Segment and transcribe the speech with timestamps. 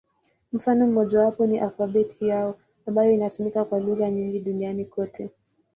[0.53, 5.29] Mfano mmojawapo ni alfabeti yao, ambayo inatumika kwa lugha nyingi duniani kote.